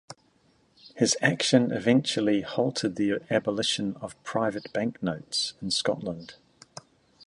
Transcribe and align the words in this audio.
His 0.95 1.15
action 1.21 1.71
eventually 1.71 2.41
halted 2.41 2.95
the 2.95 3.19
abolition 3.29 3.97
of 4.01 4.15
private 4.23 4.73
banknotes 4.73 5.53
in 5.61 5.69
Scotland. 5.69 6.37